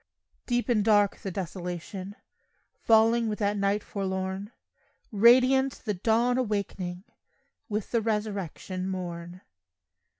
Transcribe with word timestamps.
Deep 0.47 0.67
and 0.67 0.83
dark 0.83 1.17
the 1.17 1.29
desolation 1.29 2.15
Falling 2.73 3.29
with 3.29 3.37
that 3.37 3.55
night 3.55 3.83
forlorn; 3.83 4.51
Radiant 5.11 5.73
the 5.85 5.93
dawn 5.93 6.39
awakening 6.39 7.03
With 7.69 7.91
the 7.91 8.01
resurrection 8.01 8.87
morn. 8.89 9.41